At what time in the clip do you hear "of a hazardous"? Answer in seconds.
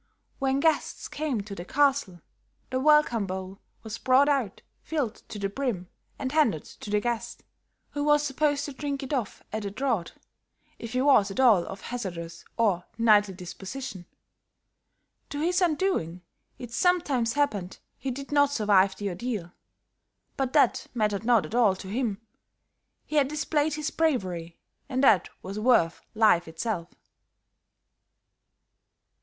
11.67-12.43